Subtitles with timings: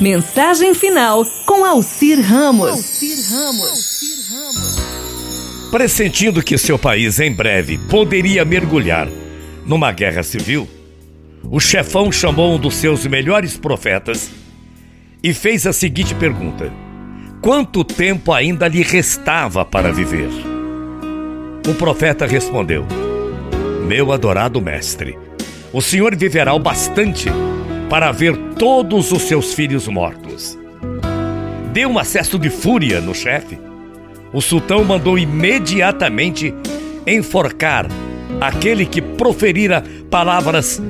[0.00, 2.70] Mensagem final com Alcir Ramos.
[3.30, 4.10] Ramos.
[5.70, 9.06] Pressentindo que seu país em breve poderia mergulhar
[9.66, 10.66] numa guerra civil,
[11.44, 14.30] o chefão chamou um dos seus melhores profetas
[15.22, 16.72] e fez a seguinte pergunta:
[17.42, 20.30] Quanto tempo ainda lhe restava para viver?
[21.68, 22.86] O profeta respondeu:
[23.86, 25.18] Meu adorado mestre,
[25.74, 27.28] o senhor viverá o bastante
[27.90, 30.56] para ver todos os seus filhos mortos.
[31.72, 33.58] Deu um acesso de fúria no chefe.
[34.32, 36.54] O sultão mandou imediatamente
[37.04, 37.88] enforcar
[38.40, 40.80] aquele que proferira palavras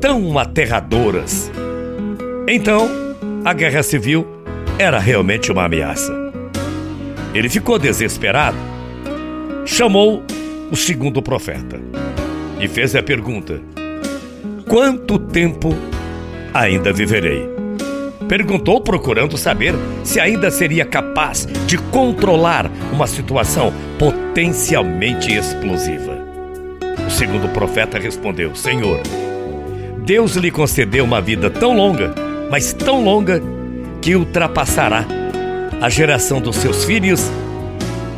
[0.00, 1.50] tão aterradoras.
[2.46, 2.88] Então,
[3.44, 4.24] a guerra civil
[4.78, 6.12] era realmente uma ameaça.
[7.34, 8.56] Ele ficou desesperado.
[9.66, 10.22] Chamou
[10.70, 11.80] o segundo profeta
[12.60, 13.60] e fez a pergunta:
[14.68, 15.74] Quanto tempo
[16.54, 17.52] ainda viverei.
[18.28, 26.24] Perguntou, procurando saber se ainda seria capaz de controlar uma situação potencialmente explosiva.
[27.06, 29.00] O segundo profeta respondeu: Senhor,
[30.06, 32.14] Deus lhe concedeu uma vida tão longa,
[32.50, 33.42] mas tão longa,
[34.00, 35.04] que ultrapassará
[35.80, 37.30] a geração dos seus filhos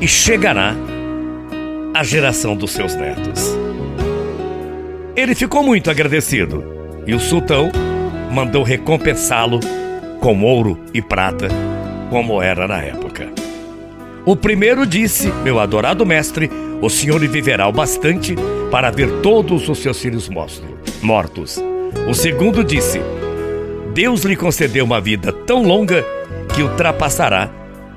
[0.00, 0.74] e chegará
[1.94, 3.56] à geração dos seus netos.
[5.16, 6.62] Ele ficou muito agradecido
[7.06, 7.70] e o sultão
[8.36, 9.60] mandou recompensá-lo
[10.20, 11.48] com ouro e prata,
[12.10, 13.28] como era na época.
[14.26, 16.50] O primeiro disse: Meu adorado mestre,
[16.82, 18.34] o senhor viverá o bastante
[18.70, 21.58] para ver todos os seus filhos mortos.
[22.06, 23.00] O segundo disse:
[23.94, 26.04] Deus lhe concedeu uma vida tão longa
[26.54, 27.50] que ultrapassará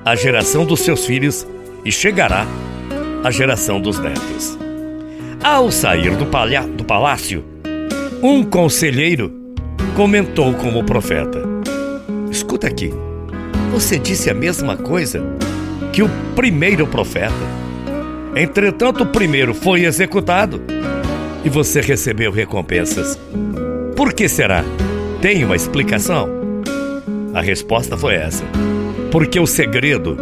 [0.05, 1.45] a geração dos seus filhos
[1.83, 2.47] e chegará
[3.25, 4.57] à geração dos netos.
[5.43, 6.25] Ao sair do,
[6.77, 7.43] do palácio,
[8.23, 9.38] um conselheiro
[9.99, 11.43] comentou como profeta:
[12.31, 12.93] Escuta aqui,
[13.69, 15.21] você disse a mesma coisa
[15.91, 17.35] que o primeiro profeta.
[18.33, 20.61] Entretanto, o primeiro foi executado
[21.43, 23.19] e você recebeu recompensas.
[23.93, 24.63] Por que será?
[25.21, 26.29] Tem uma explicação?
[27.33, 28.45] A resposta foi essa:
[29.11, 30.17] porque o segredo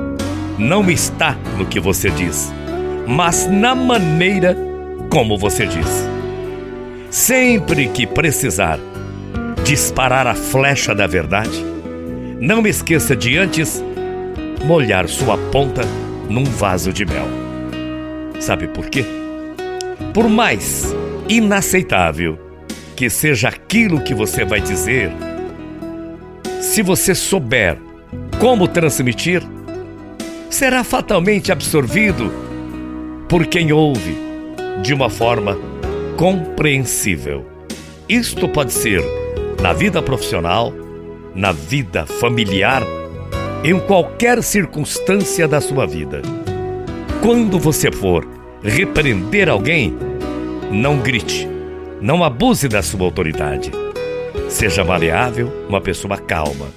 [0.57, 2.51] não está no que você diz,
[3.05, 4.57] mas na maneira
[5.11, 6.09] como você diz.
[7.11, 8.79] Sempre que precisar
[9.67, 11.61] disparar a flecha da verdade,
[12.39, 13.83] não esqueça de antes
[14.63, 15.81] molhar sua ponta
[16.29, 17.27] num vaso de mel.
[18.39, 19.03] Sabe por quê?
[20.13, 20.95] Por mais
[21.27, 22.39] inaceitável
[22.95, 25.11] que seja aquilo que você vai dizer,
[26.61, 27.77] se você souber
[28.39, 29.43] como transmitir,
[30.49, 32.31] será fatalmente absorvido
[33.27, 34.17] por quem ouve
[34.81, 35.57] de uma forma
[36.15, 37.45] compreensível.
[38.07, 39.26] Isto pode ser
[39.61, 40.71] na vida profissional,
[41.33, 42.83] na vida familiar,
[43.63, 46.21] em qualquer circunstância da sua vida.
[47.21, 48.27] Quando você for
[48.63, 49.97] repreender alguém,
[50.71, 51.47] não grite,
[51.99, 53.71] não abuse da sua autoridade.
[54.49, 56.67] Seja maleável, uma pessoa calma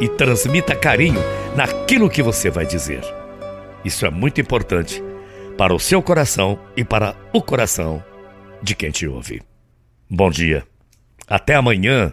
[0.00, 1.20] e transmita carinho
[1.54, 3.02] naquilo que você vai dizer.
[3.84, 5.02] Isso é muito importante
[5.56, 8.02] para o seu coração e para o coração
[8.62, 9.42] de quem te ouve.
[10.08, 10.64] Bom dia.
[11.28, 12.12] Até amanhã